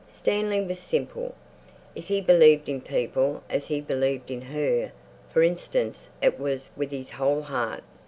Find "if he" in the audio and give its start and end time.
1.93-2.21